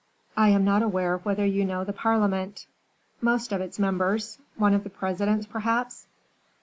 [0.35, 2.65] "I am not aware whether you know the parliament."
[3.21, 4.39] "Most of its members.
[4.55, 6.07] One of the presidents, perhaps?"